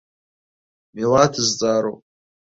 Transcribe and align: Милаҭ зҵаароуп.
Милаҭ 0.93 1.33
зҵаароуп. 1.47 2.01